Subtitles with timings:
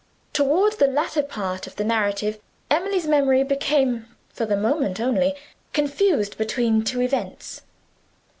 [0.33, 2.39] Toward the latter part of the narrative
[2.71, 5.35] Emily's memory became, for the moment only,
[5.73, 7.61] confused between two events.